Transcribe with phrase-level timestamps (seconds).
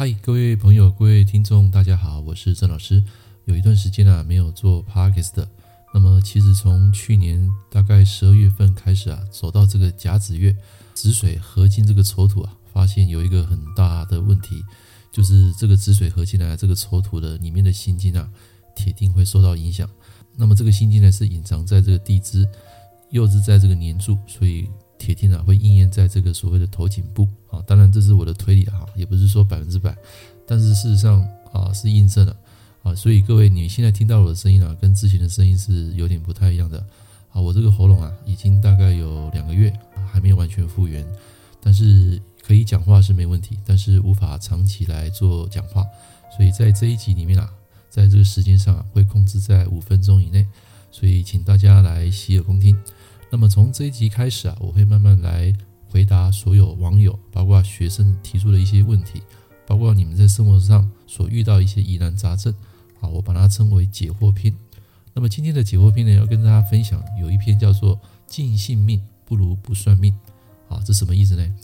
[0.00, 3.04] 嗨，各位朋友，各位听众，大家好，我是郑老师。
[3.44, 5.46] 有一段时间啊，没有做 Podcast。
[5.92, 10.56] 那么，其实从去年大概十二月份开始啊，走到这个甲子月，
[10.94, 14.62] 子水合金这个丑土啊，发现有一个很大的问题，
[15.12, 18.26] 就是这个子水合金来这个丑土的里面的辛金啊，
[18.74, 19.86] 铁定会受到影响。
[20.34, 22.48] 那么这个辛金呢，是隐藏在这个地支，
[23.10, 24.66] 又是在这个年柱，所以。
[25.00, 27.26] 铁定啊会应验在这个所谓的头颈部
[27.66, 29.96] 当然这是我的推理哈，也不是说百分之百，
[30.46, 32.36] 但是事实上啊是印证了
[32.82, 36.84] 啊，所以各位你现在听到我的声音啊，跟之前的声音是有点不太一样的。
[37.32, 39.72] 啊，我这个喉咙啊已经大概有两个月
[40.10, 41.06] 还没有完全复原，
[41.62, 45.84] 但是可以讲话是没问题，但是无法长期来做讲话，
[46.36, 47.48] 所以在这一集里面啊，
[47.88, 50.44] 在这个时间上啊会控制在五分钟以内，
[50.90, 52.76] 所以请大家来洗耳恭听。
[53.30, 55.52] 那么从这一集开始啊，我会慢慢来
[55.90, 59.22] 回答所有网友，包括学生提出的一些问题，
[59.66, 62.54] 包括你们在生活上所遇到一些疑难杂症，
[63.00, 64.54] 啊，我把它称为解惑篇。
[65.12, 70.16] 那么今天的解惑篇呢，要跟大家分享有一篇叫做“尽信命不如不算命”，
[70.70, 71.54] 啊，这什么意思呢？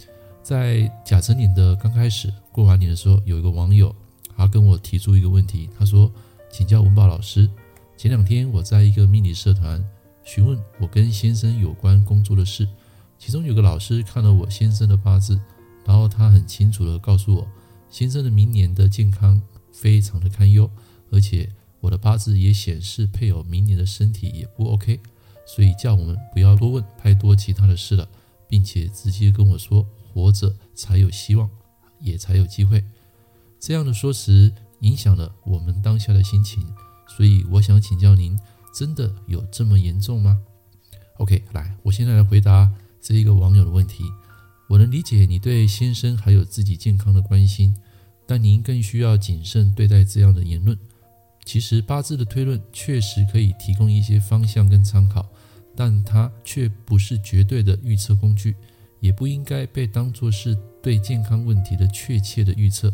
[0.43, 3.95] 在甲辰年的刚开始过完年的时候，有一个网友
[4.37, 6.13] 他跟我提出一个问题，他说
[6.51, 7.49] ：“请教文宝老师，
[7.97, 9.83] 前两天我在一个命理社团。”
[10.27, 12.67] 询问我跟先生有关工作的事，
[13.19, 15.41] 其中有个老师看了我先生的八字，
[15.85, 17.47] 然后他很清楚地告诉我，
[17.91, 19.41] 先生的明年的健康
[19.73, 20.71] 非常的堪忧，
[21.11, 21.51] 而且
[21.81, 25.01] 我的八字也显示配偶明年的身体也不 OK，
[25.47, 28.09] 所以叫我们不要多问太多其他的事了，
[28.49, 31.49] 并且直接跟我说，活着才有希望，
[32.01, 32.85] 也才有机会。
[33.59, 36.63] 这样的说辞影响了我们当下的心情，
[37.09, 38.39] 所以我想请教您。
[38.75, 40.39] 真的有这么严重吗
[41.17, 42.71] ？OK，来，我现在来回答
[43.01, 44.05] 这一个网友的问题。
[44.69, 47.75] 我能理解你对先生还有自己健康的关心，
[48.27, 50.77] 但您更需要谨慎对待这样的言论。
[51.45, 55.25] 其实八字的推论确实可以提供一些方向跟参考，
[55.77, 58.57] 但它却不是绝对的预测工具，
[58.99, 62.93] 也不应该被当作是对健康问题的确切的预测。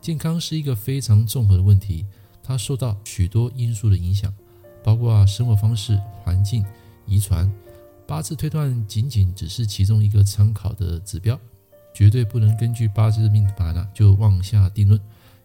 [0.00, 2.06] 健康是一个非常综合的问题，
[2.42, 4.32] 它受到许多因素的影响。
[4.84, 6.64] 包括生活方式、环境、
[7.06, 7.48] 遗传，
[8.12, 11.40] 八字推断仅仅只是其中一个参考的指标，
[11.94, 15.00] 绝对不能根据八字命盘呢就妄下定论。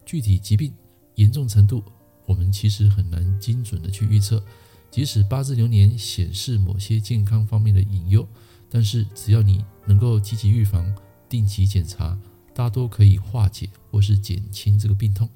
[0.05, 0.73] 具体疾病
[1.15, 1.81] 严重程度，
[2.25, 4.43] 我们其实很难精准的去预测。
[4.91, 8.27] 即使八字流年显示某些健康方面的隐忧，
[8.69, 10.93] 但是只要你能够积极预防、
[11.29, 12.19] 定期检查，
[12.53, 15.29] 大多可以化解或是减轻这个病痛。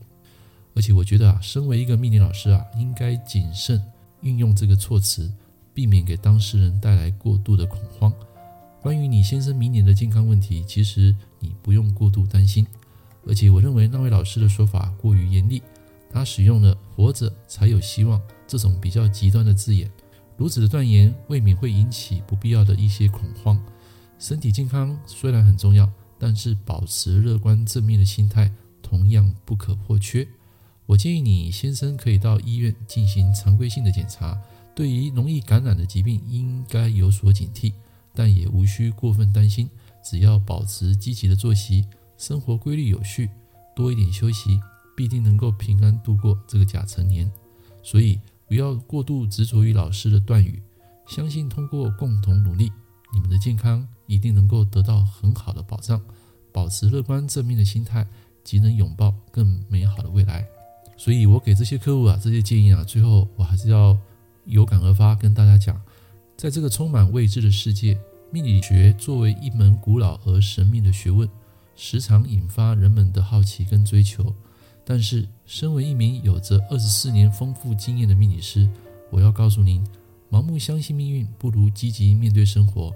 [0.75, 3.81] 而且我觉得啊，身为一个命理老师啊，应该谨慎
[4.19, 5.31] 运用这个措辞，
[5.73, 8.13] 避免给当事人带来过度的恐慌。
[8.81, 12.65] 关于你先生明年的健康问题，其实你不用过度担心。
[13.27, 15.61] 而且我认为那位老师的说法过于严厉，
[16.09, 19.89] 他使用了“活着才有希望”这种比较极端的字眼，
[20.35, 23.63] 如此的断言未免会引起不必要的一些恐慌。
[24.17, 25.87] 身体健康虽然很重要，
[26.17, 30.27] 但是保持乐观正面的心态同样不可或缺。
[30.87, 34.35] 我建议你先生可以到医院进行常规性的检查，
[34.81, 37.71] 对于容易感染的疾病应该有所警惕，
[38.15, 39.69] 但也无需过分担心。
[40.03, 41.85] 只要保持积极的作息，
[42.17, 43.29] 生活规律有序，
[43.75, 44.59] 多一点休息，
[44.97, 47.31] 必定能够平安度过这个甲辰年。
[47.83, 50.59] 所以不要过度执着于老师的断语，
[51.05, 52.71] 相信通过共同努力，
[53.13, 56.01] 你们的健康一定能够得到很好的保障。
[56.51, 58.03] 保持乐观正面的心态，
[58.43, 60.43] 即能拥抱更美好的未来。
[60.97, 63.95] 所以，我给这些客户啊，这些建议啊，最后我还是要
[64.45, 65.81] 有感而发，跟大家讲，
[66.37, 67.97] 在这个充满未知的世界，
[68.31, 71.29] 命理学作为一门古老而神秘的学问，
[71.75, 74.33] 时常引发人们的好奇跟追求。
[74.83, 78.67] 但是，身为一名有着二十四年丰富经验的命理师，
[79.09, 79.85] 我要告诉您，
[80.29, 82.93] 盲目相信命运，不如积极面对生活。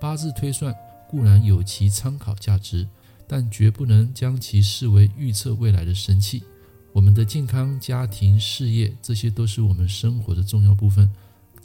[0.00, 0.74] 八字推算
[1.08, 2.86] 固然有其参考价值，
[3.26, 6.44] 但绝不能将其视为预测未来的神器。
[6.94, 11.10] 我们的健康、家庭、事业，这些都是我们生活的重要部分。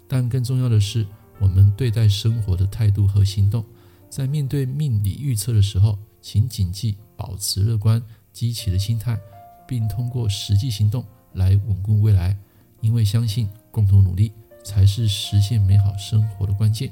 [0.07, 1.05] 但更重要的是，
[1.37, 3.63] 我们对待生活的态度和行动。
[4.09, 8.01] 在面对命理预测的时候，请谨记保持乐观、
[8.33, 9.19] 积极的心态，
[9.67, 12.35] 并通过实际行动来稳固未来。
[12.81, 14.31] 因为相信共同努力
[14.63, 16.91] 才是实现美好生活的关键。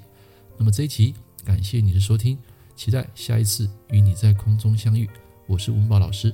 [0.60, 2.38] 那么这一期，感谢你的收听，
[2.76, 5.10] 期待下一次与你在空中相遇。
[5.48, 6.32] 我是文宝老师。